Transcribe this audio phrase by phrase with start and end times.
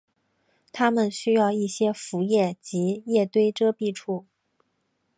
[0.71, 4.25] 它们需要一些浮木及叶堆遮蔽处。